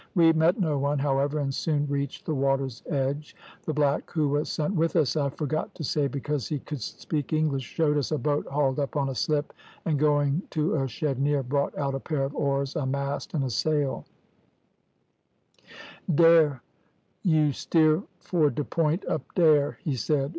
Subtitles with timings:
[0.15, 3.35] We met no one, however, and soon reached the water's edge.
[3.67, 7.31] The black who was sent with us, I forgot to say because he could speak
[7.33, 9.53] English, showed us a boat hauled up on a slip,
[9.85, 13.51] and, going to a shed near, brought out a pair of oars, a mast and
[13.51, 14.03] sail.
[16.11, 16.61] "`Dare;
[17.21, 20.29] you steer for de point up dare,' he said.